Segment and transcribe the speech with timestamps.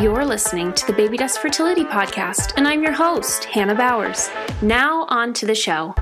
[0.00, 4.30] You're listening to the Baby Dust Fertility Podcast, and I'm your host, Hannah Bowers.
[4.62, 5.92] Now, on to the show.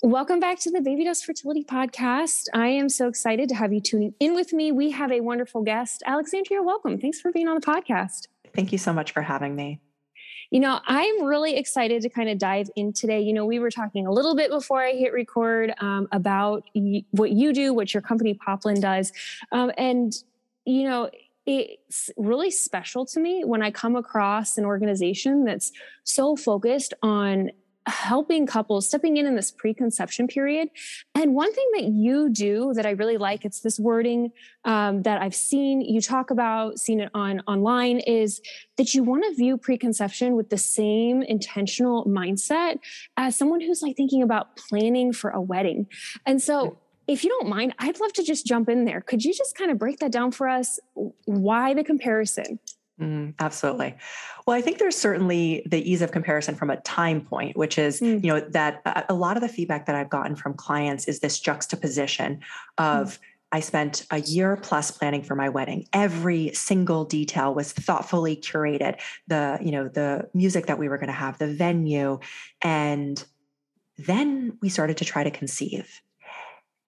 [0.00, 2.44] Welcome back to the Baby Dust Fertility Podcast.
[2.54, 4.70] I am so excited to have you tuning in with me.
[4.70, 6.04] We have a wonderful guest.
[6.06, 7.00] Alexandria, welcome.
[7.00, 8.28] Thanks for being on the podcast.
[8.54, 9.80] Thank you so much for having me.
[10.50, 13.20] You know, I'm really excited to kind of dive in today.
[13.20, 17.04] You know, we were talking a little bit before I hit record um, about y-
[17.10, 19.12] what you do, what your company Poplin does.
[19.52, 20.12] Um, and,
[20.64, 21.10] you know,
[21.44, 25.72] it's really special to me when I come across an organization that's
[26.04, 27.50] so focused on
[27.88, 30.68] helping couples stepping in in this preconception period.
[31.14, 34.30] And one thing that you do that i really like it's this wording
[34.64, 38.40] um, that i've seen you talk about seen it on online is
[38.76, 42.78] that you want to view preconception with the same intentional mindset
[43.16, 45.86] as someone who's like thinking about planning for a wedding.
[46.26, 49.00] And so if you don't mind i'd love to just jump in there.
[49.00, 50.78] Could you just kind of break that down for us
[51.24, 52.58] why the comparison
[53.00, 53.94] Mm, absolutely.
[54.46, 58.00] Well, I think there's certainly the ease of comparison from a time point, which is,
[58.00, 58.22] mm.
[58.24, 61.38] you know, that a lot of the feedback that I've gotten from clients is this
[61.38, 62.40] juxtaposition
[62.76, 63.18] of mm.
[63.50, 65.86] I spent a year plus planning for my wedding.
[65.92, 69.00] Every single detail was thoughtfully curated.
[69.28, 72.18] The, you know, the music that we were going to have, the venue,
[72.60, 73.24] and
[73.96, 76.02] then we started to try to conceive.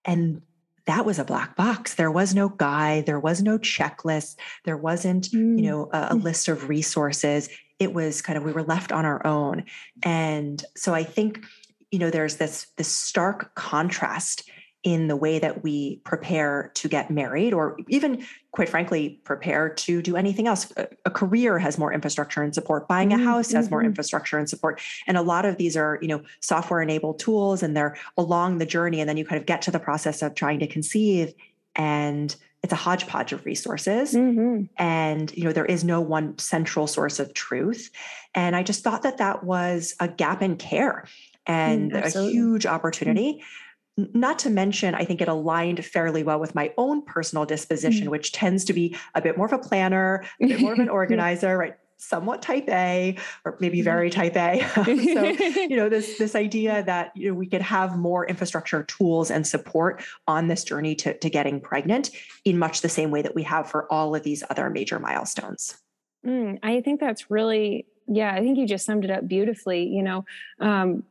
[0.05, 0.43] And
[0.87, 1.95] that was a black box.
[1.95, 5.57] There was no guide, there was no checklist, there wasn't, mm.
[5.57, 7.49] you know, a, a list of resources.
[7.79, 9.65] It was kind of we were left on our own.
[10.03, 11.45] And so I think,
[11.91, 14.49] you know, there's this this stark contrast
[14.83, 20.01] in the way that we prepare to get married or even quite frankly prepare to
[20.01, 20.73] do anything else.
[20.77, 22.89] A, a career has more infrastructure and support.
[22.89, 23.75] Buying a mm-hmm, house has mm-hmm.
[23.75, 24.81] more infrastructure and support.
[25.07, 28.67] And a lot of these are you know software enabled tools and they're along the
[28.67, 31.35] journey and then you kind of get to the process of trying to conceive
[31.77, 34.65] and it's a hodgepodge of resources mm-hmm.
[34.77, 37.91] and you know there is no one central source of truth.
[38.35, 41.07] And i just thought that that was a gap in care
[41.47, 43.43] and mm, a huge opportunity
[43.97, 48.11] not to mention, I think it aligned fairly well with my own personal disposition, mm-hmm.
[48.11, 50.89] which tends to be a bit more of a planner, a bit more of an
[51.01, 51.75] organizer, right?
[51.99, 53.85] Somewhat type A, or maybe mm-hmm.
[53.85, 54.61] very type A.
[54.75, 54.83] so,
[55.61, 59.47] you know, this this idea that you know we could have more infrastructure tools and
[59.47, 62.11] support on this journey to, to getting pregnant
[62.47, 65.77] in much the same way that we have for all of these other major milestones.
[66.27, 69.85] Mm, I think that's really yeah, I think you just summed it up beautifully.
[69.85, 70.25] You know,
[70.59, 71.05] um,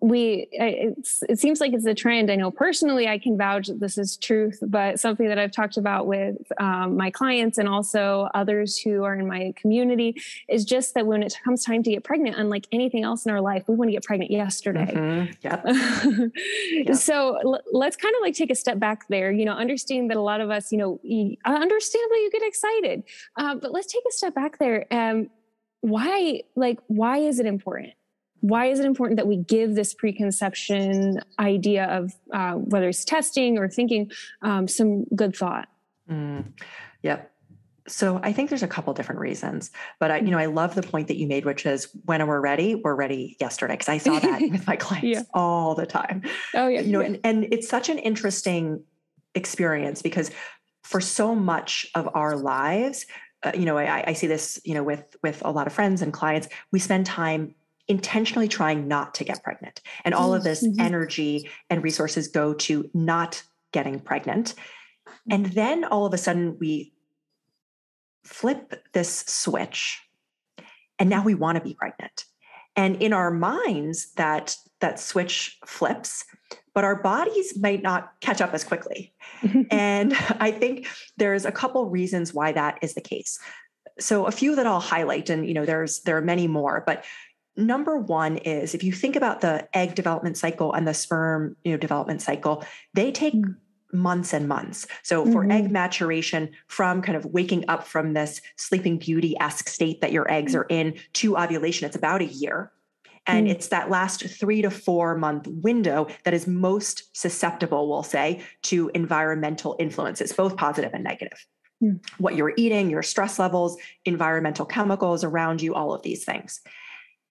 [0.00, 3.98] we it seems like it's a trend i know personally i can vouch that this
[3.98, 8.78] is truth but something that i've talked about with um, my clients and also others
[8.78, 10.14] who are in my community
[10.48, 13.40] is just that when it comes time to get pregnant unlike anything else in our
[13.40, 15.30] life we want to get pregnant yesterday mm-hmm.
[15.42, 16.32] yep.
[16.86, 16.96] yep.
[16.96, 20.16] so l- let's kind of like take a step back there you know understand that
[20.16, 20.98] a lot of us you know
[21.44, 23.02] understandably you get excited
[23.36, 25.28] uh, but let's take a step back there um,
[25.82, 27.92] why like why is it important
[28.44, 33.56] why is it important that we give this preconception idea of uh, whether it's testing
[33.56, 34.10] or thinking
[34.42, 35.66] um, some good thought?
[36.10, 36.52] Mm,
[37.02, 37.32] yep.
[37.88, 40.82] So I think there's a couple different reasons, but I, you know, I love the
[40.82, 43.78] point that you made, which is when we're ready, we're ready yesterday.
[43.78, 45.22] Cause I saw that with my clients yeah.
[45.32, 46.20] all the time.
[46.52, 46.82] Oh yeah.
[46.82, 47.06] You know, yeah.
[47.06, 48.82] And, and it's such an interesting
[49.34, 50.30] experience because
[50.82, 53.06] for so much of our lives,
[53.42, 56.02] uh, you know, I, I see this, you know, with, with a lot of friends
[56.02, 57.54] and clients, we spend time
[57.88, 59.80] intentionally trying not to get pregnant.
[60.04, 60.80] And all of this mm-hmm.
[60.80, 64.54] energy and resources go to not getting pregnant.
[65.30, 66.92] And then all of a sudden we
[68.24, 70.00] flip this switch
[70.98, 72.24] and now we want to be pregnant.
[72.76, 76.24] And in our minds that that switch flips,
[76.74, 79.14] but our bodies might not catch up as quickly.
[79.70, 83.38] and I think there's a couple reasons why that is the case.
[83.98, 87.04] So a few that I'll highlight and you know there's there are many more, but
[87.56, 91.72] number one is if you think about the egg development cycle and the sperm you
[91.72, 92.64] know development cycle
[92.94, 93.34] they take
[93.92, 95.52] months and months so for mm-hmm.
[95.52, 100.54] egg maturation from kind of waking up from this sleeping beauty-esque state that your eggs
[100.54, 102.72] are in to ovulation it's about a year
[103.26, 103.50] and mm.
[103.50, 108.90] it's that last three to four month window that is most susceptible, we'll say, to
[108.94, 111.46] environmental influences, both positive and negative.
[111.82, 112.04] Mm.
[112.18, 116.60] What you're eating, your stress levels, environmental chemicals around you, all of these things.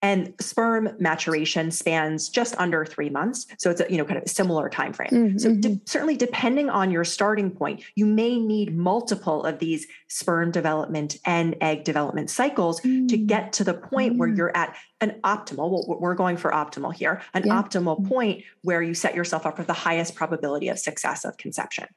[0.03, 4.23] And sperm maturation spans just under three months so it's a you know kind of
[4.23, 5.37] a similar time frame mm-hmm.
[5.37, 10.51] so de- certainly depending on your starting point you may need multiple of these sperm
[10.51, 13.07] development and egg development cycles mm-hmm.
[13.07, 14.19] to get to the point mm-hmm.
[14.19, 17.53] where you're at an optimal well, we're going for optimal here an yeah.
[17.53, 18.07] optimal mm-hmm.
[18.07, 21.87] point where you set yourself up for the highest probability of success of conception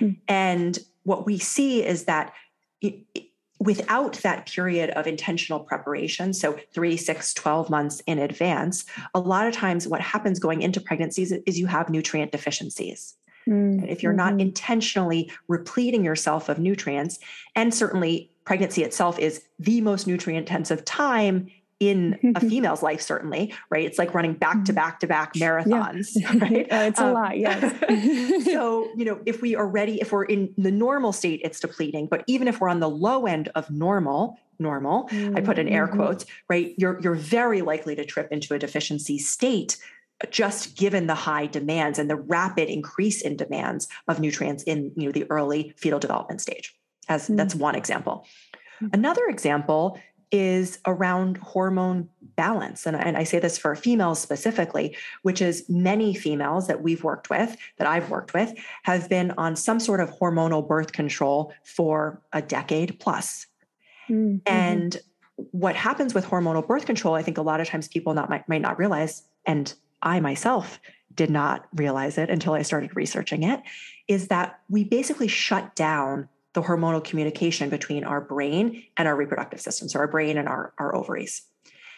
[0.00, 0.16] mm.
[0.28, 2.34] and what we see is that
[2.80, 3.24] it, it,
[3.62, 9.46] without that period of intentional preparation, so three, six, 12 months in advance, a lot
[9.46, 13.14] of times what happens going into pregnancies is you have nutrient deficiencies.
[13.48, 13.84] Mm-hmm.
[13.86, 14.40] If you're not mm-hmm.
[14.40, 17.20] intentionally repleting yourself of nutrients,
[17.54, 21.48] and certainly pregnancy itself is the most nutrient intensive time
[21.82, 26.10] in a female's life certainly right it's like running back to back to back marathons
[26.14, 26.32] yeah.
[26.40, 30.12] right uh, it's a um, lot yes so you know if we are ready if
[30.12, 33.48] we're in the normal state it's depleting but even if we're on the low end
[33.56, 35.36] of normal normal mm-hmm.
[35.36, 35.96] i put in air mm-hmm.
[35.96, 39.76] quotes right you're you're very likely to trip into a deficiency state
[40.30, 45.06] just given the high demands and the rapid increase in demands of nutrients in you
[45.06, 46.72] know the early fetal development stage
[47.08, 47.34] as mm-hmm.
[47.34, 48.24] that's one example
[48.80, 48.88] mm.
[48.92, 49.98] another example
[50.32, 52.86] is around hormone balance.
[52.86, 57.28] And, and I say this for females specifically, which is many females that we've worked
[57.28, 62.22] with, that I've worked with, have been on some sort of hormonal birth control for
[62.32, 63.46] a decade plus.
[64.08, 64.38] Mm-hmm.
[64.46, 64.96] And
[65.36, 68.48] what happens with hormonal birth control, I think a lot of times people not might,
[68.48, 70.80] might not realize, and I myself
[71.14, 73.60] did not realize it until I started researching it,
[74.08, 79.60] is that we basically shut down the hormonal communication between our brain and our reproductive
[79.60, 81.42] system, so our brain and our, our ovaries.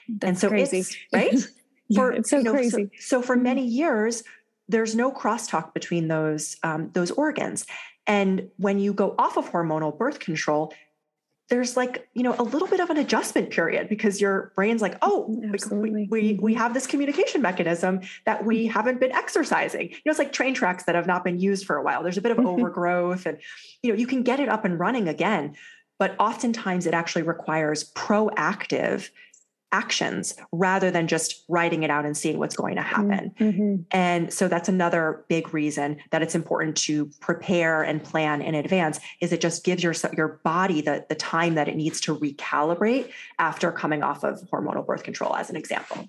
[0.09, 0.79] That's and so crazy.
[0.79, 1.35] it's right.
[1.89, 2.91] yeah, for, it's so you know, crazy.
[2.99, 4.23] So, so, for many years,
[4.69, 7.67] there's no crosstalk between those um, those organs.
[8.07, 10.75] And when you go off of hormonal birth control,
[11.51, 14.97] there's like you know a little bit of an adjustment period because your brain's like
[15.03, 16.59] oh we, we, we mm-hmm.
[16.59, 18.73] have this communication mechanism that we mm-hmm.
[18.73, 21.77] haven't been exercising you know it's like train tracks that have not been used for
[21.77, 22.49] a while there's a bit of mm-hmm.
[22.49, 23.39] overgrowth and
[23.83, 25.55] you know you can get it up and running again
[25.99, 29.11] but oftentimes it actually requires proactive
[29.75, 33.11] actions rather than just writing it out and seeing what's going to mm-hmm.
[33.11, 33.35] happen.
[33.41, 33.75] Mm-hmm.
[33.91, 39.01] And so that's another big reason that it's important to prepare and plan in advance
[39.21, 43.11] is it just gives your your body the the time that it needs to recalibrate
[43.41, 46.09] after coming off of hormonal birth control as an example.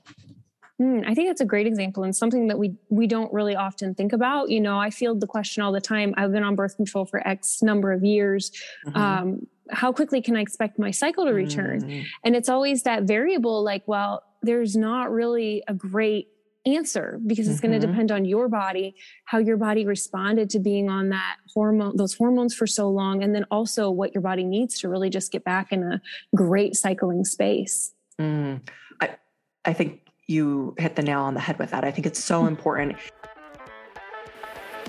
[0.79, 3.95] Mm, I think that's a great example and something that we we don't really often
[3.95, 4.49] think about.
[4.49, 6.13] You know, I field the question all the time.
[6.17, 8.51] I've been on birth control for X number of years.
[8.85, 8.97] Mm-hmm.
[8.97, 11.81] Um, how quickly can I expect my cycle to return?
[11.81, 12.03] Mm-hmm.
[12.23, 13.63] And it's always that variable.
[13.63, 16.29] Like, well, there's not really a great
[16.65, 17.67] answer because it's mm-hmm.
[17.67, 18.95] going to depend on your body
[19.25, 23.35] how your body responded to being on that hormone those hormones for so long and
[23.35, 26.01] then also what your body needs to really just get back in a
[26.35, 28.59] great cycling space mm.
[28.99, 29.15] I,
[29.63, 31.83] I think you hit the nail on the head with that.
[31.83, 32.97] I think it's so important.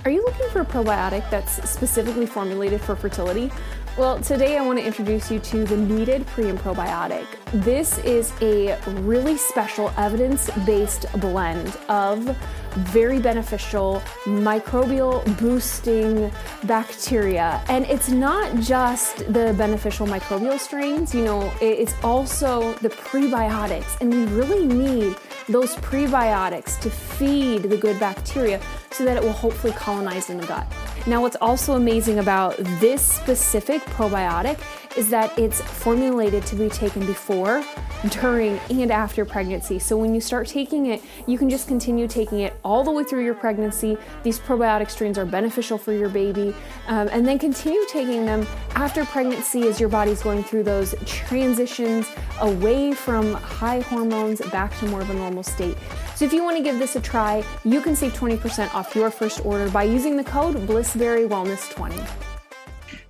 [0.04, 3.50] Are you looking for a probiotic that's specifically formulated for fertility?
[3.96, 7.24] Well, today I want to introduce you to the Needed Pre and Probiotic.
[7.64, 12.36] This is a really special evidence based blend of
[12.74, 16.30] very beneficial microbial boosting
[16.64, 17.64] bacteria.
[17.68, 23.98] And it's not just the beneficial microbial strains, you know, it's also the prebiotics.
[24.02, 25.16] And we really need
[25.48, 28.60] those prebiotics to feed the good bacteria
[28.90, 30.66] so that it will hopefully colonize in the gut.
[31.08, 34.58] Now, what's also amazing about this specific probiotic
[34.96, 37.62] is that it's formulated to be taken before,
[38.08, 39.78] during, and after pregnancy.
[39.78, 43.04] So when you start taking it, you can just continue taking it all the way
[43.04, 43.96] through your pregnancy.
[44.24, 46.52] These probiotic strains are beneficial for your baby,
[46.88, 48.44] um, and then continue taking them
[48.74, 52.08] after pregnancy as your body's going through those transitions
[52.40, 55.76] away from high hormones back to more of a normal state.
[56.16, 59.10] So if you want to give this a try, you can save 20% off your
[59.10, 61.94] first order by using the code Blissberry Wellness 20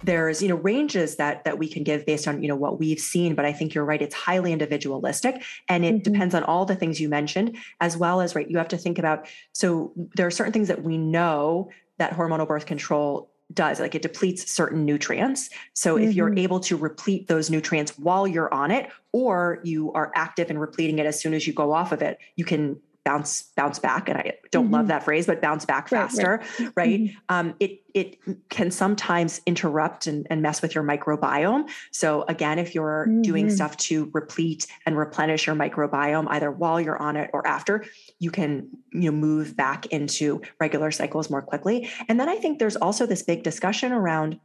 [0.02, 3.00] there's you know ranges that that we can give based on you know what we've
[3.00, 6.12] seen but i think you're right it's highly individualistic and it mm-hmm.
[6.12, 8.98] depends on all the things you mentioned as well as right you have to think
[8.98, 13.94] about so there are certain things that we know that hormonal birth control does like
[13.94, 16.08] it depletes certain nutrients so mm-hmm.
[16.08, 16.38] if you're mm-hmm.
[16.38, 20.98] able to replete those nutrients while you're on it or you are active in repleting
[20.98, 24.18] it as soon as you go off of it you can bounce bounce back and
[24.18, 24.74] i don't mm-hmm.
[24.74, 26.72] love that phrase but bounce back faster right, right.
[26.76, 27.00] right?
[27.00, 27.16] Mm-hmm.
[27.28, 28.18] Um, it it
[28.50, 33.22] can sometimes interrupt and, and, mess with your microbiome so again if you're mm-hmm.
[33.22, 37.84] doing stuff to replete and replenish your microbiome either while you're on it or after
[38.18, 42.58] you can you know move back into regular cycles more quickly and then i think
[42.58, 44.40] there's also this big discussion around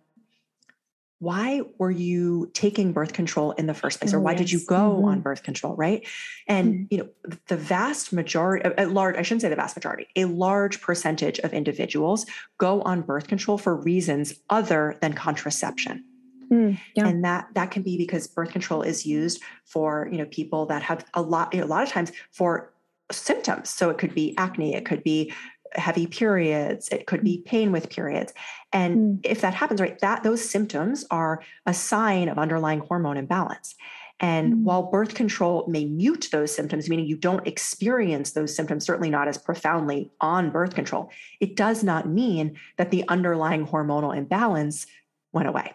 [1.22, 4.40] why were you taking birth control in the first place or oh, why yes.
[4.40, 5.06] did you go mm-hmm.
[5.06, 6.08] on birth control right
[6.48, 6.84] and mm-hmm.
[6.90, 10.82] you know the vast majority a large i shouldn't say the vast majority a large
[10.82, 12.26] percentage of individuals
[12.58, 16.04] go on birth control for reasons other than contraception
[16.52, 17.08] mm, yeah.
[17.08, 20.82] and that that can be because birth control is used for you know people that
[20.82, 22.74] have a lot you know, a lot of times for
[23.12, 25.32] symptoms so it could be acne it could be
[25.76, 27.46] heavy periods it could be mm.
[27.46, 28.34] pain with periods
[28.74, 29.20] and mm.
[29.24, 33.76] if that happens right that those symptoms are a sign of underlying hormone imbalance
[34.20, 34.64] and mm.
[34.64, 39.28] while birth control may mute those symptoms meaning you don't experience those symptoms certainly not
[39.28, 41.10] as profoundly on birth control
[41.40, 44.88] it does not mean that the underlying hormonal imbalance
[45.32, 45.74] went away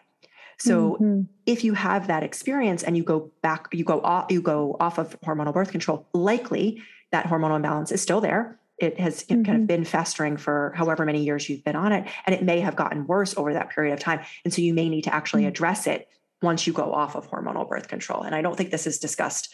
[0.59, 1.23] so mm-hmm.
[1.47, 4.99] if you have that experience and you go back you go off you go off
[4.99, 9.43] of hormonal birth control likely that hormonal imbalance is still there it has mm-hmm.
[9.43, 9.67] kind of mm-hmm.
[9.67, 13.07] been festering for however many years you've been on it and it may have gotten
[13.07, 15.49] worse over that period of time and so you may need to actually mm-hmm.
[15.49, 16.09] address it
[16.43, 19.53] once you go off of hormonal birth control and i don't think this is discussed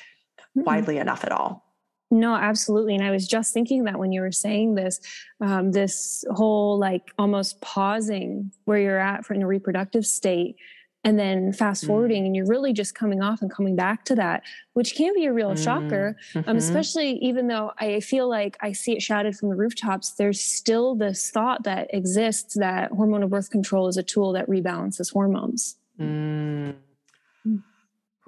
[0.57, 0.65] mm-hmm.
[0.65, 1.65] widely enough at all
[2.13, 2.95] no, absolutely.
[2.95, 5.01] And I was just thinking that when you were saying this,
[5.41, 10.57] um, this whole like almost pausing where you're at for in a reproductive state
[11.05, 11.89] and then fast mm.
[11.89, 12.27] forwarding mm.
[12.27, 14.43] and you're really just coming off and coming back to that
[14.75, 15.63] which can be a real mm.
[15.63, 16.51] shocker um, mm-hmm.
[16.51, 20.41] um, especially even though i feel like i see it shouted from the rooftops there's
[20.41, 25.77] still this thought that exists that hormonal birth control is a tool that rebalances hormones
[26.01, 26.75] mm.
[27.47, 27.63] mm.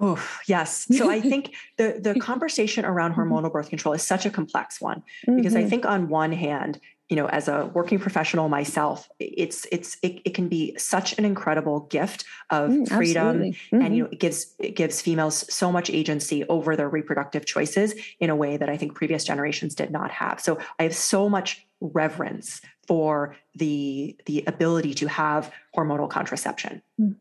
[0.03, 0.87] Oof, yes.
[0.97, 3.31] So I think the the conversation around mm-hmm.
[3.31, 5.65] hormonal birth control is such a complex one because mm-hmm.
[5.65, 10.21] I think on one hand, you know as a working professional myself it's it's it,
[10.25, 13.81] it can be such an incredible gift of mm, freedom mm-hmm.
[13.81, 17.93] and you know it gives it gives females so much agency over their reproductive choices
[18.19, 21.29] in a way that i think previous generations did not have so i have so
[21.29, 27.15] much reverence for the the ability to have hormonal contraception mm.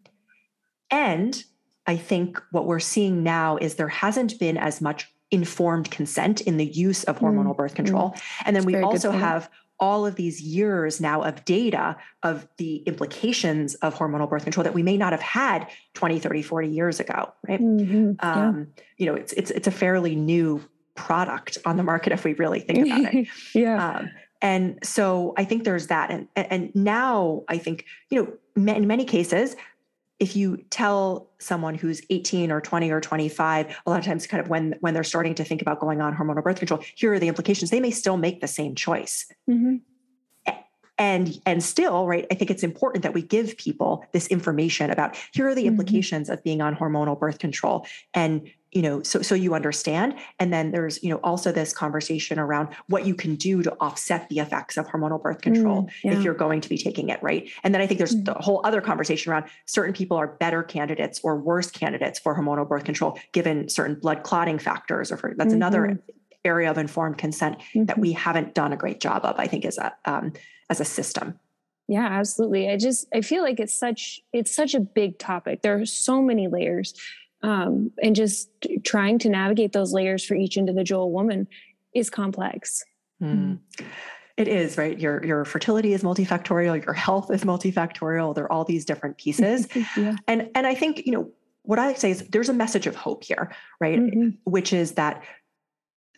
[0.91, 1.45] and
[1.87, 6.59] i think what we're seeing now is there hasn't been as much informed consent in
[6.59, 7.57] the use of hormonal mm.
[7.57, 8.23] birth control mm.
[8.47, 9.50] and then That's we also have
[9.81, 14.75] all of these years now of data of the implications of hormonal birth control that
[14.75, 18.12] we may not have had 20 30 40 years ago right mm-hmm.
[18.21, 18.49] yeah.
[18.49, 20.62] um, you know it's it's it's a fairly new
[20.95, 25.45] product on the market if we really think about it yeah um, and so i
[25.45, 29.57] think there's that and and now i think you know in many cases
[30.21, 34.40] if you tell someone who's 18 or 20 or 25 a lot of times kind
[34.40, 37.18] of when when they're starting to think about going on hormonal birth control here are
[37.18, 39.76] the implications they may still make the same choice mm-hmm.
[40.98, 45.16] And and still right i think it's important that we give people this information about
[45.32, 45.68] here are the mm-hmm.
[45.68, 50.52] implications of being on hormonal birth control and you know so so you understand and
[50.52, 54.40] then there's you know also this conversation around what you can do to offset the
[54.40, 56.12] effects of hormonal birth control mm, yeah.
[56.12, 58.24] if you're going to be taking it right and then i think there's mm.
[58.24, 62.68] the whole other conversation around certain people are better candidates or worse candidates for hormonal
[62.68, 65.56] birth control given certain blood clotting factors or for that's mm-hmm.
[65.56, 66.02] another
[66.44, 67.84] area of informed consent mm-hmm.
[67.86, 70.32] that we haven't done a great job of i think is a um,
[70.71, 71.38] as a system
[71.88, 75.78] yeah absolutely i just i feel like it's such it's such a big topic there
[75.78, 76.94] are so many layers
[77.42, 78.49] um, and just
[78.85, 81.47] trying to navigate those layers for each individual woman
[81.94, 82.85] is complex
[83.23, 83.59] mm.
[84.37, 84.99] It is right.
[84.99, 86.85] Your your fertility is multifactorial.
[86.85, 88.35] Your health is multifactorial.
[88.35, 90.16] There are all these different pieces, yeah.
[90.26, 91.30] and and I think you know
[91.62, 93.99] what I say is there's a message of hope here, right?
[93.99, 94.30] Mm-hmm.
[94.44, 95.23] Which is that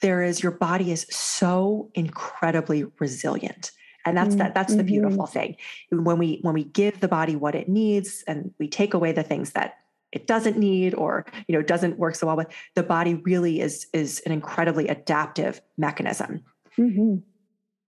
[0.00, 3.71] there is your body is so incredibly resilient
[4.07, 4.87] and that's that that's the mm-hmm.
[4.87, 5.57] beautiful thing.
[5.91, 9.23] When we when we give the body what it needs and we take away the
[9.25, 9.79] things that
[10.13, 13.87] it doesn't need or you know doesn't work so well with the body really is
[13.93, 16.43] is an incredibly adaptive mechanism.
[16.79, 17.17] Mm-hmm.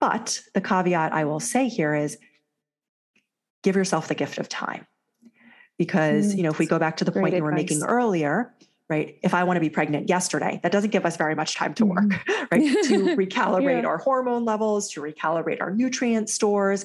[0.00, 2.16] but the caveat i will say here is
[3.62, 4.86] give yourself the gift of time.
[5.76, 8.54] Because mm, you know if we go back to the point you were making earlier
[8.88, 11.74] right if i want to be pregnant yesterday that doesn't give us very much time
[11.74, 12.44] to work mm-hmm.
[12.52, 13.88] right to recalibrate yeah.
[13.88, 16.84] our hormone levels to recalibrate our nutrient stores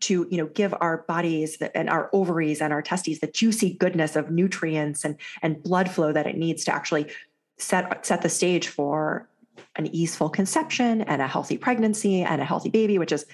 [0.00, 4.16] to you know give our bodies and our ovaries and our testes the juicy goodness
[4.16, 7.06] of nutrients and and blood flow that it needs to actually
[7.58, 9.28] set set the stage for
[9.76, 13.24] an easeful conception and a healthy pregnancy and a healthy baby which is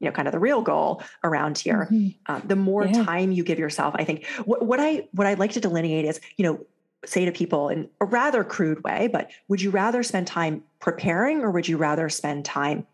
[0.00, 2.32] you know kind of the real goal around here mm-hmm.
[2.32, 3.04] um, the more yeah.
[3.04, 6.20] time you give yourself i think what, what i what i'd like to delineate is
[6.36, 6.60] you know
[7.04, 11.40] say to people in a rather crude way but would you rather spend time preparing
[11.40, 12.86] or would you rather spend time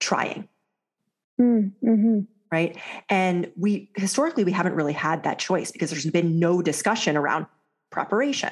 [0.00, 0.48] trying?
[1.40, 2.20] Mm-hmm.
[2.50, 2.76] Right?
[3.08, 7.46] And we historically we haven't really had that choice because there's been no discussion around
[7.90, 8.50] preparation.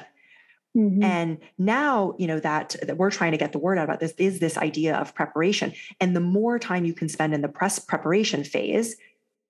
[0.73, 1.03] Mm-hmm.
[1.03, 4.13] and now you know that that we're trying to get the word out about this
[4.17, 5.73] is this idea of preparation.
[5.99, 8.95] And the more time you can spend in the press preparation phase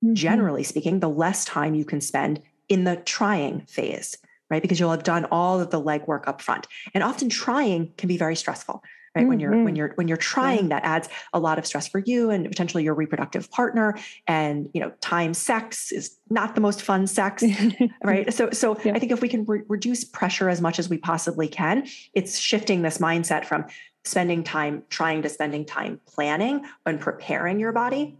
[0.04, 0.14] mm-hmm.
[0.14, 4.18] generally speaking the less time you can spend in the trying phase,
[4.52, 4.62] right?
[4.62, 6.68] Because you'll have done all of the legwork up front.
[6.94, 8.84] And often trying can be very stressful
[9.16, 9.30] right mm-hmm.
[9.30, 9.76] when you're when mm-hmm.
[9.76, 12.94] you're when you're trying that adds a lot of stress for you and potentially your
[12.94, 17.44] reproductive partner and you know time sex is not the most fun sex
[18.04, 18.94] right so so yeah.
[18.94, 22.38] i think if we can re- reduce pressure as much as we possibly can it's
[22.40, 23.66] shifting this mindset from
[24.04, 28.18] spending time trying to spending time planning and preparing your body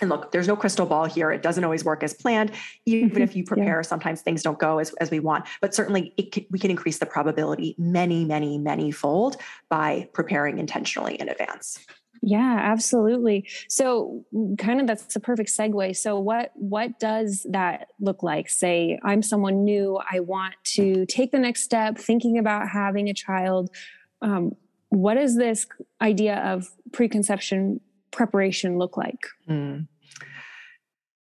[0.00, 1.30] and look, there's no crystal ball here.
[1.30, 2.52] It doesn't always work as planned.
[2.86, 3.22] Even mm-hmm.
[3.22, 3.82] if you prepare, yeah.
[3.82, 5.46] sometimes things don't go as, as we want.
[5.60, 9.36] But certainly, can, we can increase the probability many, many, many fold
[9.68, 11.78] by preparing intentionally in advance.
[12.24, 13.48] Yeah, absolutely.
[13.68, 14.24] So
[14.56, 15.96] kind of that's a perfect segue.
[15.96, 18.48] So what what does that look like?
[18.48, 23.14] Say I'm someone new, I want to take the next step thinking about having a
[23.14, 23.70] child.
[24.20, 24.54] Um,
[24.90, 25.66] what does this
[26.00, 27.80] idea of preconception
[28.12, 29.26] preparation look like?
[29.48, 29.88] Mm.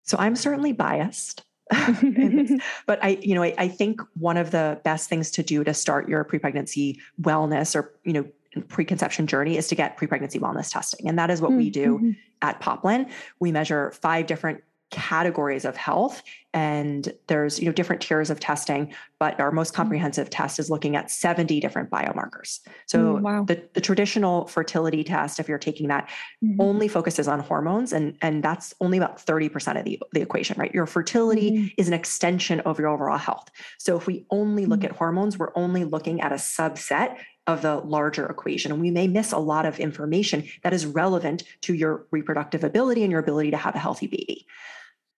[0.03, 1.43] So I'm certainly biased.
[2.85, 5.73] but I, you know, I, I, think one of the best things to do to
[5.73, 8.25] start your pre-pregnancy wellness or, you know,
[8.67, 11.07] preconception journey is to get pre-pregnancy wellness testing.
[11.07, 11.57] And that is what mm-hmm.
[11.59, 13.09] we do at Poplin.
[13.39, 16.21] We measure five different categories of health
[16.53, 19.77] and there's you know different tiers of testing but our most mm-hmm.
[19.77, 23.43] comprehensive test is looking at 70 different biomarkers so mm, wow.
[23.45, 26.09] the, the traditional fertility test if you're taking that
[26.43, 26.59] mm-hmm.
[26.59, 30.73] only focuses on hormones and and that's only about 30% of the, the equation right
[30.73, 31.67] your fertility mm-hmm.
[31.77, 34.91] is an extension of your overall health so if we only look mm-hmm.
[34.91, 37.15] at hormones we're only looking at a subset
[37.47, 38.71] of the larger equation.
[38.71, 43.03] And we may miss a lot of information that is relevant to your reproductive ability
[43.03, 44.45] and your ability to have a healthy baby.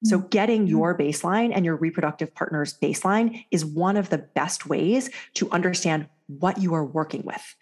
[0.03, 0.27] So, mm-hmm.
[0.27, 0.69] getting mm-hmm.
[0.69, 6.07] your baseline and your reproductive partner's baseline is one of the best ways to understand
[6.27, 7.55] what you are working with.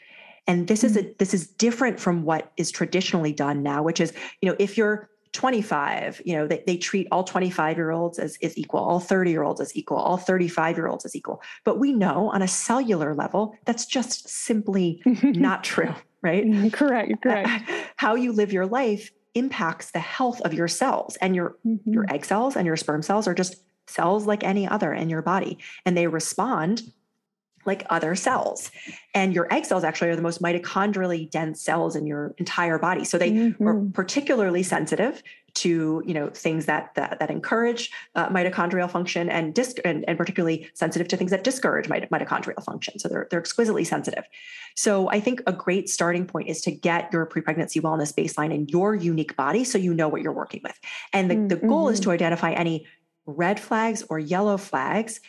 [0.48, 1.12] And this is a mm-hmm.
[1.20, 5.10] this is different from what is traditionally done now, which is, you know, if you're
[5.34, 9.32] 25, you know, they, they treat all 25 year olds as, as equal, all 30
[9.32, 11.42] year olds as equal, all 35 year olds as equal.
[11.64, 16.46] But we know on a cellular level, that's just simply not true, right?
[16.74, 17.70] Correct, correct.
[17.96, 21.92] How you live your life impacts the health of your cells and your mm-hmm.
[21.92, 23.56] your egg cells and your sperm cells are just
[23.88, 26.92] cells like any other in your body and they respond
[27.66, 28.72] like other cells
[29.14, 33.06] and your egg cells actually are the most mitochondrially dense cells in your entire body
[33.06, 33.68] so they mm-hmm.
[33.68, 35.22] are particularly sensitive
[35.54, 40.18] to you know things that that, that encourage uh, mitochondrial function and, dis- and, and
[40.18, 44.26] particularly sensitive to things that discourage mit- mitochondrial function so they're, they're exquisitely sensitive
[44.76, 48.68] so i think a great starting point is to get your pre-pregnancy wellness baseline in
[48.70, 50.80] your unique body so you know what you're working with
[51.14, 51.48] and the, mm-hmm.
[51.48, 52.10] the goal is mm-hmm.
[52.10, 52.86] to identify any
[53.26, 55.20] red flags or yellow flags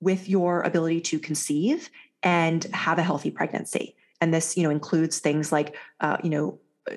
[0.00, 1.90] with your ability to conceive
[2.22, 6.58] and have a healthy pregnancy and this you know includes things like uh, you know
[6.90, 6.94] uh,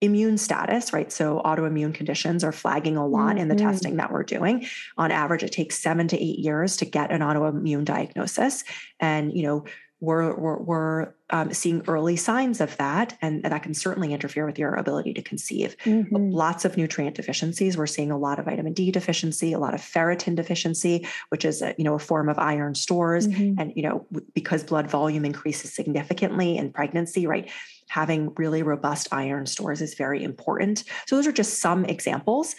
[0.00, 1.10] immune status, right?
[1.10, 3.38] So autoimmune conditions are flagging a lot mm-hmm.
[3.38, 3.66] in the mm-hmm.
[3.66, 4.66] testing that we're doing.
[4.98, 8.64] On average, it takes seven to eight years to get an autoimmune diagnosis.
[9.00, 9.64] And, you know,
[10.00, 14.58] we're, we're, we're um, seeing early signs of that, and that can certainly interfere with
[14.58, 15.76] your ability to conceive.
[15.84, 16.30] Mm-hmm.
[16.30, 17.78] Lots of nutrient deficiencies.
[17.78, 21.62] We're seeing a lot of vitamin D deficiency, a lot of ferritin deficiency, which is
[21.62, 23.26] a, you know a form of iron stores.
[23.26, 23.58] Mm-hmm.
[23.58, 27.50] And you know because blood volume increases significantly in pregnancy, right?
[27.88, 30.84] Having really robust iron stores is very important.
[31.06, 32.54] So those are just some examples.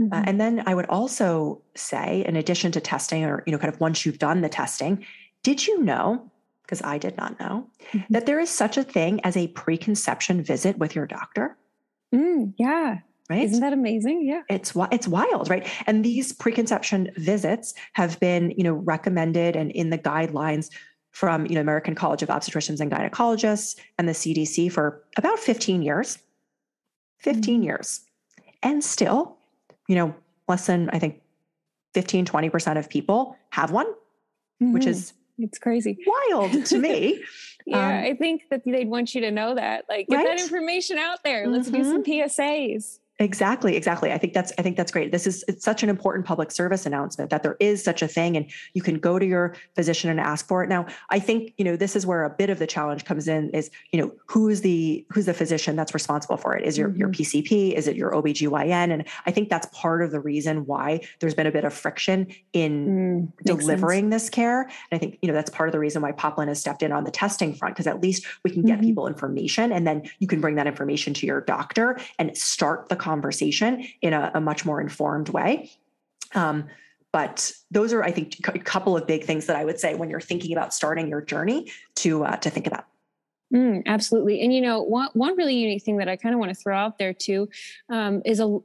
[0.00, 0.12] Uh, mm-hmm.
[0.12, 3.72] Uh, and then I would also say, in addition to testing, or you know, kind
[3.72, 5.04] of once you've done the testing,
[5.42, 6.30] did you know
[6.68, 8.12] because I did not know, mm-hmm.
[8.12, 11.56] that there is such a thing as a preconception visit with your doctor.
[12.14, 12.98] Mm, yeah.
[13.30, 13.44] Right.
[13.44, 14.26] Isn't that amazing?
[14.26, 14.42] Yeah.
[14.48, 15.66] It's it's wild, right?
[15.86, 20.70] And these preconception visits have been, you know, recommended and in the guidelines
[21.18, 25.82] from, you know, American College of Obstetricians and Gynecologists and the CDC for about 15
[25.82, 26.18] years.
[27.18, 27.64] 15 mm-hmm.
[27.64, 28.02] years.
[28.62, 29.36] And still,
[29.88, 30.14] you know,
[30.46, 31.20] less than I think
[31.94, 33.88] 15 20% of people have one,
[34.62, 34.72] mm-hmm.
[34.72, 35.98] which is it's crazy.
[36.06, 37.20] Wild to me.
[37.66, 39.86] yeah, um, I think that they'd want you to know that.
[39.88, 40.26] Like, get right?
[40.26, 41.48] that information out there.
[41.48, 41.78] Let's mm-hmm.
[41.78, 42.12] do some mm-hmm.
[42.12, 43.00] PSAs.
[43.20, 44.12] Exactly, exactly.
[44.12, 45.10] I think that's I think that's great.
[45.10, 48.36] This is it's such an important public service announcement that there is such a thing
[48.36, 50.68] and you can go to your physician and ask for it.
[50.68, 53.50] Now, I think, you know, this is where a bit of the challenge comes in
[53.50, 56.64] is, you know, who is the who's the physician that's responsible for it?
[56.64, 57.00] Is your mm-hmm.
[57.00, 57.72] your PCP?
[57.72, 58.92] Is it your OBGYN?
[58.92, 62.28] And I think that's part of the reason why there's been a bit of friction
[62.52, 64.62] in mm, delivering this care.
[64.62, 66.92] And I think, you know, that's part of the reason why Poplin has stepped in
[66.92, 68.86] on the testing front because at least we can get mm-hmm.
[68.86, 72.96] people information and then you can bring that information to your doctor and start the
[73.10, 73.70] conversation
[74.02, 75.70] in a, a much more informed way.
[76.34, 76.58] Um,
[77.12, 80.10] but those are, I think, a couple of big things that I would say when
[80.10, 81.70] you're thinking about starting your journey
[82.02, 82.84] to uh, to think about.
[83.54, 86.50] Mm, absolutely, and you know, one one really unique thing that I kind of want
[86.54, 87.48] to throw out there too
[87.88, 88.58] um, is a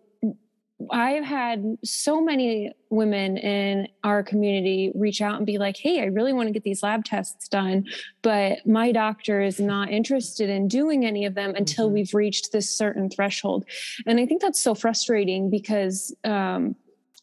[0.92, 6.06] I've had so many women in our community reach out and be like, Hey, I
[6.06, 7.86] really want to get these lab tests done,
[8.22, 11.96] but my doctor is not interested in doing any of them until mm-hmm.
[11.96, 13.66] we've reached this certain threshold.
[14.06, 16.76] And I think that's so frustrating because, um,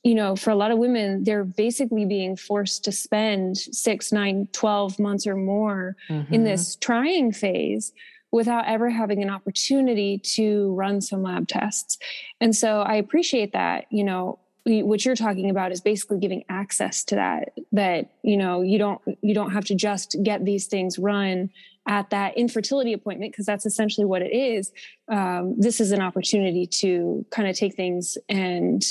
[0.03, 4.49] you know, for a lot of women, they're basically being forced to spend six, nine,
[4.53, 6.33] 12 months or more mm-hmm.
[6.33, 7.93] in this trying phase
[8.33, 11.99] without ever having an opportunity to run some lab tests.
[12.41, 17.03] And so I appreciate that, you know, what you're talking about is basically giving access
[17.05, 20.99] to that that you know you don't you don't have to just get these things
[20.99, 21.51] run
[21.89, 24.71] at that infertility appointment because that's essentially what it is
[25.09, 28.85] um, this is an opportunity to kind of take things and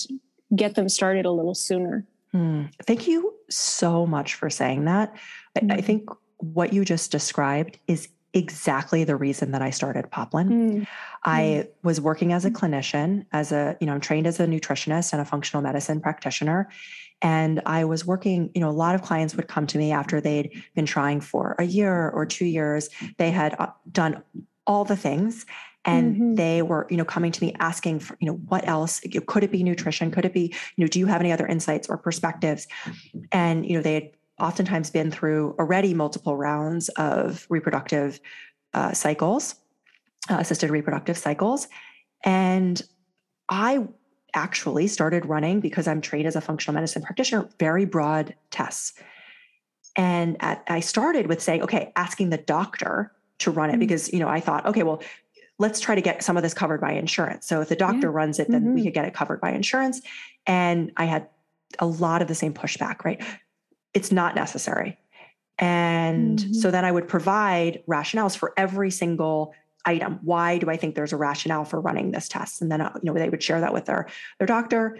[0.55, 2.67] get them started a little sooner mm.
[2.83, 5.71] thank you so much for saying that mm-hmm.
[5.71, 5.85] I, I mm-hmm.
[5.85, 10.49] think what you just described is exactly the reason that I started Poplin.
[10.49, 10.87] Mm.
[11.23, 11.69] I mm.
[11.83, 15.21] was working as a clinician, as a, you know, I'm trained as a nutritionist and
[15.21, 16.69] a functional medicine practitioner.
[17.21, 20.21] And I was working, you know, a lot of clients would come to me after
[20.21, 22.89] they'd been trying for a year or two years.
[23.17, 24.23] They had uh, done
[24.65, 25.45] all the things
[25.85, 26.35] and mm-hmm.
[26.35, 29.51] they were you know coming to me asking for you know what else could it
[29.51, 32.67] be nutrition could it be you know do you have any other insights or perspectives
[33.31, 34.09] and you know they had
[34.39, 38.19] oftentimes been through already multiple rounds of reproductive
[38.73, 39.55] uh, cycles,
[40.29, 41.67] uh, assisted reproductive cycles.
[42.23, 42.81] And
[43.47, 43.87] I
[44.33, 48.93] actually started running because I'm trained as a functional medicine practitioner, very broad tests.
[49.95, 53.79] And at, I started with saying, okay, asking the doctor to run it mm-hmm.
[53.79, 55.01] because, you know, I thought, okay, well,
[55.57, 57.47] let's try to get some of this covered by insurance.
[57.47, 58.13] So if the doctor yeah.
[58.13, 58.75] runs it, then mm-hmm.
[58.75, 60.01] we could get it covered by insurance.
[60.45, 61.27] And I had
[61.79, 63.21] a lot of the same pushback, right?
[63.93, 64.97] It's not necessary.
[65.57, 66.53] And mm-hmm.
[66.53, 69.53] so then I would provide rationales for every single
[69.85, 70.19] item.
[70.23, 72.61] Why do I think there's a rationale for running this test?
[72.61, 74.99] And then uh, you know they would share that with their their doctor.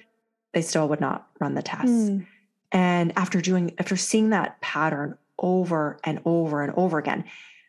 [0.54, 1.88] They still would not run the test.
[1.88, 2.26] Mm.
[2.72, 7.24] And after doing after seeing that pattern over and over and over again,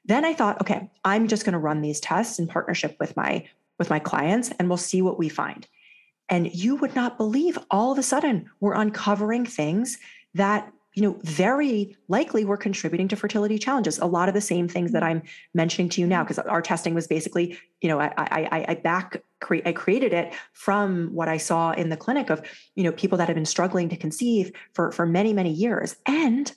[0.05, 3.47] then I thought, okay, I'm just going to run these tests in partnership with my
[3.79, 5.67] with my clients and we'll see what we find.
[6.29, 9.99] And you would not believe all of a sudden we're uncovering things
[10.35, 13.99] that you know, very likely were contributing to fertility challenges.
[14.01, 15.23] A lot of the same things that I'm
[15.55, 19.23] mentioning to you now, because our testing was basically, you know, I, I, I back
[19.41, 22.43] create, I created it from what I saw in the clinic of,
[22.75, 25.97] you know, people that have been struggling to conceive for for many many years.
[26.05, 26.53] And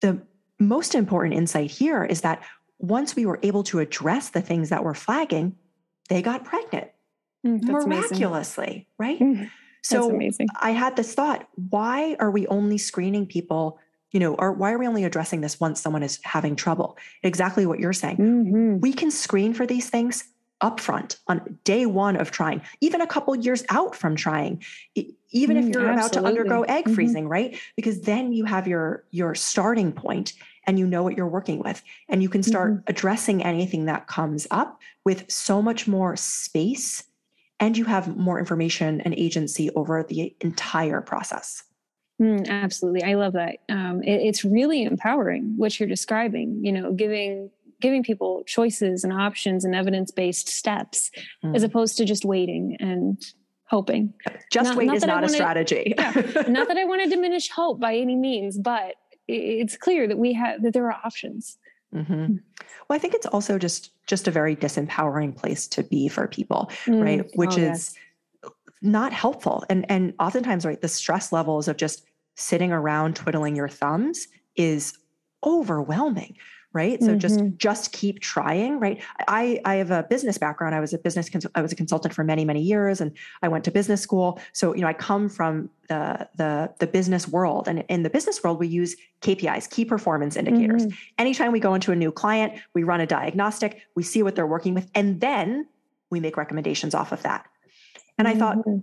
[0.00, 0.20] the
[0.58, 2.42] most important insight here is that
[2.80, 5.54] once we were able to address the things that were flagging,
[6.08, 6.88] they got pregnant
[7.46, 8.86] mm, miraculously, amazing.
[8.98, 9.20] right?
[9.20, 9.50] Mm.
[9.82, 10.18] So
[10.60, 13.78] I had this thought, why are we only screening people,
[14.12, 16.96] you know, or why are we only addressing this once someone is having trouble?
[17.22, 18.16] Exactly what you're saying.
[18.16, 18.80] Mm-hmm.
[18.80, 20.24] We can screen for these things
[20.62, 24.62] upfront on day one of trying, even a couple years out from trying,
[24.94, 25.90] even mm, if you're absolutely.
[25.90, 26.94] about to undergo egg mm-hmm.
[26.94, 27.58] freezing, right?
[27.74, 30.34] Because then you have your your starting point
[30.66, 32.82] and you know what you're working with and you can start mm-hmm.
[32.86, 37.02] addressing anything that comes up with so much more space
[37.62, 41.62] and you have more information and agency over the entire process.
[42.20, 43.58] Mm, absolutely, I love that.
[43.68, 46.60] Um, it, it's really empowering what you're describing.
[46.64, 51.12] You know, giving giving people choices and options and evidence based steps,
[51.44, 51.54] mm.
[51.54, 53.24] as opposed to just waiting and
[53.66, 54.12] hoping.
[54.50, 55.94] Just not, wait not is not a strategy.
[55.98, 56.12] yeah,
[56.48, 58.96] not that I want to diminish hope by any means, but
[59.28, 61.58] it's clear that we have that there are options.
[61.94, 62.24] Mm-hmm.
[62.24, 62.36] Hmm.
[62.88, 66.70] Well, I think it's also just just a very disempowering place to be for people,
[66.86, 67.02] mm.
[67.02, 67.30] right?
[67.34, 67.94] Which oh, is
[68.42, 68.52] yes.
[68.80, 69.64] not helpful.
[69.68, 74.26] And and oftentimes, right, the stress levels of just sitting around twiddling your thumbs
[74.56, 74.98] is
[75.44, 76.36] overwhelming
[76.72, 77.18] right so mm-hmm.
[77.18, 81.28] just just keep trying right i i have a business background i was a business
[81.28, 84.40] cons- i was a consultant for many many years and i went to business school
[84.52, 88.42] so you know i come from the the the business world and in the business
[88.42, 90.96] world we use kpis key performance indicators mm-hmm.
[91.18, 94.46] anytime we go into a new client we run a diagnostic we see what they're
[94.46, 95.66] working with and then
[96.10, 97.46] we make recommendations off of that
[98.18, 98.36] and mm-hmm.
[98.36, 98.78] i thought mm-hmm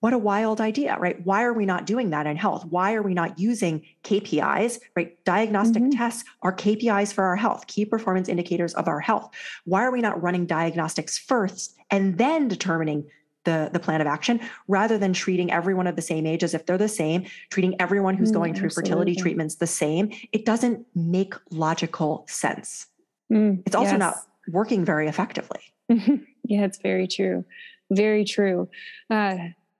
[0.00, 1.24] what a wild idea, right?
[1.24, 2.64] Why are we not doing that in health?
[2.66, 5.16] Why are we not using KPIs, right?
[5.24, 5.98] Diagnostic mm-hmm.
[5.98, 9.30] tests are KPIs for our health, key performance indicators of our health.
[9.64, 13.08] Why are we not running diagnostics first and then determining
[13.44, 16.66] the, the plan of action rather than treating everyone of the same age as if
[16.66, 18.90] they're the same, treating everyone who's mm, going through absolutely.
[18.90, 20.12] fertility treatments the same?
[20.32, 22.86] It doesn't make logical sense.
[23.32, 23.98] Mm, it's also yes.
[23.98, 24.16] not
[24.48, 25.60] working very effectively.
[25.88, 27.44] yeah, it's very true.
[27.90, 28.68] Very true.
[29.08, 29.36] Uh,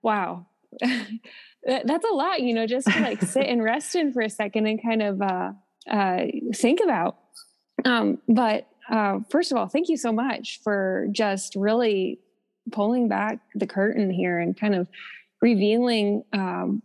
[0.07, 0.45] wow
[0.81, 4.65] that's a lot you know just to like sit and rest in for a second
[4.65, 5.51] and kind of uh,
[5.91, 7.17] uh, think about
[7.83, 12.19] um, but uh, first of all thank you so much for just really
[12.71, 14.87] pulling back the curtain here and kind of
[15.41, 16.81] revealing um,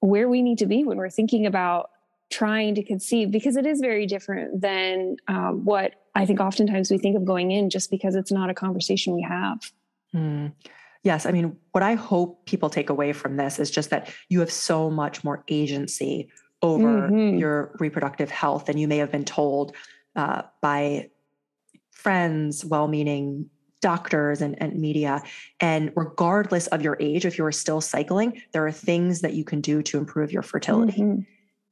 [0.00, 1.88] where we need to be when we're thinking about
[2.30, 6.98] trying to conceive because it is very different than um, what I think oftentimes we
[6.98, 9.72] think of going in just because it's not a conversation we have.
[10.14, 10.52] Mm.
[11.06, 11.24] Yes.
[11.24, 14.50] I mean, what I hope people take away from this is just that you have
[14.50, 16.28] so much more agency
[16.62, 17.38] over mm-hmm.
[17.38, 19.76] your reproductive health than you may have been told
[20.16, 21.08] uh, by
[21.92, 23.48] friends, well meaning
[23.80, 25.22] doctors and, and media.
[25.60, 29.60] And regardless of your age, if you're still cycling, there are things that you can
[29.60, 31.02] do to improve your fertility.
[31.02, 31.20] Mm-hmm.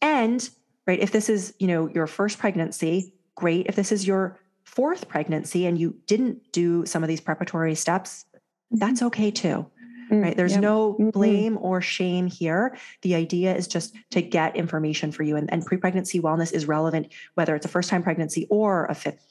[0.00, 0.48] And
[0.86, 3.66] right, if this is, you know, your first pregnancy, great.
[3.66, 8.26] If this is your fourth pregnancy and you didn't do some of these preparatory steps,
[8.74, 9.66] that's okay too.
[10.10, 10.36] Mm, right.
[10.36, 10.60] There's yep.
[10.60, 11.10] no mm-hmm.
[11.10, 12.76] blame or shame here.
[13.02, 15.36] The idea is just to get information for you.
[15.36, 18.94] And, and pre pregnancy wellness is relevant, whether it's a first time pregnancy or a
[18.94, 19.26] fifth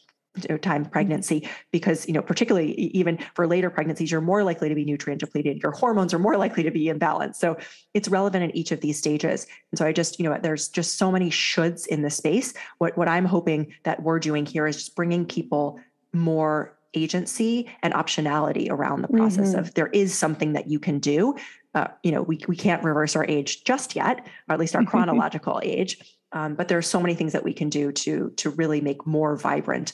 [0.62, 0.91] time mm-hmm.
[0.91, 5.19] pregnancy because you know particularly even for later pregnancies you're more likely to be nutrient
[5.19, 7.56] depleted your hormones are more likely to be imbalanced so
[7.93, 10.97] it's relevant in each of these stages and so i just you know there's just
[10.97, 14.77] so many shoulds in the space what what i'm hoping that we're doing here is
[14.77, 15.79] just bringing people
[16.13, 19.60] more agency and optionality around the process mm-hmm.
[19.60, 21.36] of there is something that you can do.
[21.73, 24.86] Uh, you know, we, we can't reverse our age just yet, or at least our
[24.91, 26.17] chronological age.
[26.32, 29.06] Um, but there are so many things that we can do to to really make
[29.06, 29.93] more vibrant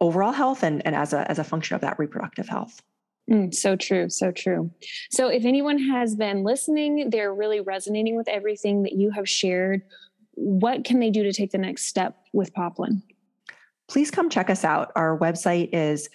[0.00, 2.82] overall health and, and as a as a function of that reproductive health.
[3.30, 4.70] Mm, so true, so true.
[5.10, 9.82] So if anyone has been listening, they're really resonating with everything that you have shared.
[10.32, 13.02] What can they do to take the next step with Poplin?
[13.88, 14.92] Please come check us out.
[14.96, 16.08] Our website is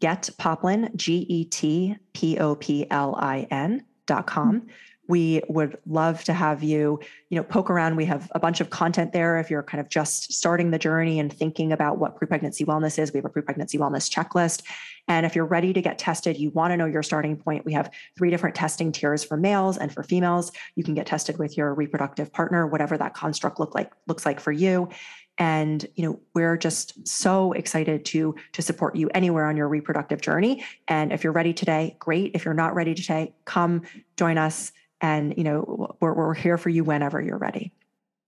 [0.00, 4.60] Get Poplin, G E T P O P L I N dot com.
[4.60, 4.68] Mm-hmm.
[5.06, 7.96] We would love to have you, you know, poke around.
[7.96, 9.38] We have a bunch of content there.
[9.38, 13.12] If you're kind of just starting the journey and thinking about what pre-pregnancy wellness is,
[13.12, 14.62] we have a pre-pregnancy wellness checklist.
[15.06, 17.66] And if you're ready to get tested, you want to know your starting point.
[17.66, 20.52] We have three different testing tiers for males and for females.
[20.74, 24.40] You can get tested with your reproductive partner, whatever that construct look like looks like
[24.40, 24.88] for you
[25.38, 30.20] and you know we're just so excited to to support you anywhere on your reproductive
[30.20, 30.64] journey.
[30.88, 32.32] And if you're ready today great.
[32.34, 33.82] If you're not ready today come
[34.16, 34.72] join us.
[35.00, 37.72] And you know we're, we're here for you whenever you're ready.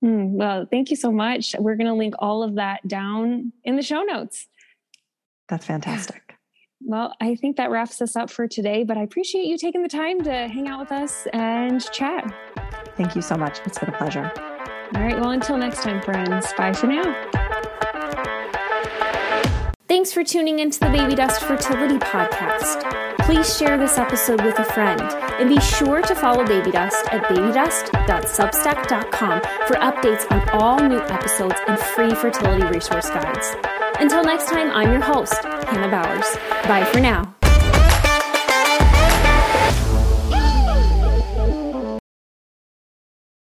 [0.04, 1.54] Mm, well thank you so much.
[1.58, 4.46] We're going to link all of that down in the show notes.
[5.48, 6.22] That's fantastic.
[6.78, 9.88] Well i think that wraps us up for today but i appreciate you taking the
[9.88, 12.32] time to hang out with us and chat.
[12.98, 13.60] Thank you so much.
[13.64, 14.30] It's been a pleasure
[14.94, 15.18] all right.
[15.18, 16.53] Well, until next time, friends.
[16.55, 17.14] Bye for now.
[19.88, 22.83] Thanks for tuning into the Baby Dust Fertility Podcast.
[23.20, 27.22] Please share this episode with a friend and be sure to follow Baby Dust at
[27.25, 33.55] babydust.substack.com for updates on all new episodes and free fertility resource guides.
[33.99, 36.37] Until next time, I'm your host, Hannah Bowers.
[36.68, 37.36] Bye for now.